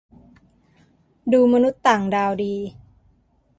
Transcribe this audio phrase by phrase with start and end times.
[1.33, 2.53] ดูมนุษย์ต่างดาวดี